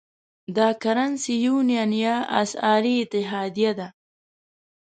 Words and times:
دا 0.55 0.67
Currency 0.83 1.35
Union 1.57 1.91
یا 2.05 2.15
اسعاري 2.43 2.93
اتحادیه 3.03 3.71
ده. 3.79 3.87